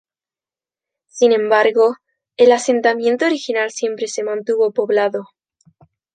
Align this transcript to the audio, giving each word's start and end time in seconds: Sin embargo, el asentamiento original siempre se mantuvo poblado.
Sin 1.09 1.31
embargo, 1.31 1.93
el 2.35 2.53
asentamiento 2.53 3.27
original 3.27 3.69
siempre 3.69 4.07
se 4.07 4.23
mantuvo 4.23 4.71
poblado. 4.73 5.27